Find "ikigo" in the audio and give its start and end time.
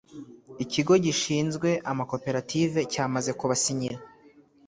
0.63-0.93